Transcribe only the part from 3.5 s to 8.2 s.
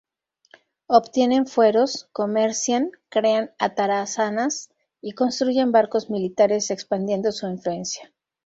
atarazanas y construyen barcos militares, expandiendo su influencia.